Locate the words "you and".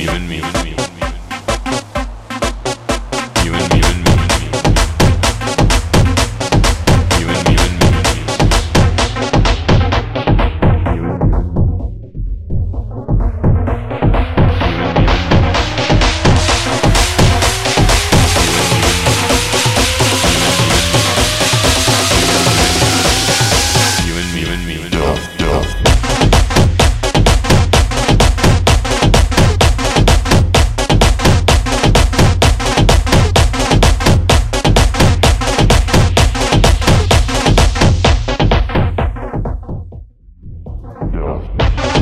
0.00-0.28